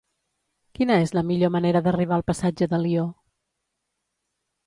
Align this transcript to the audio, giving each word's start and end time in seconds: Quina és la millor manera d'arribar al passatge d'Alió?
Quina 0.77 0.95
és 1.07 1.11
la 1.17 1.23
millor 1.31 1.51
manera 1.57 1.81
d'arribar 1.87 2.17
al 2.17 2.25
passatge 2.31 2.67
d'Alió? 2.71 3.03